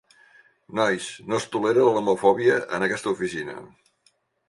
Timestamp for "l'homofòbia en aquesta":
1.91-3.17